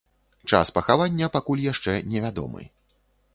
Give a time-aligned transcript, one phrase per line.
[0.51, 2.67] Час пахавання пакуль яшчэ невядомы.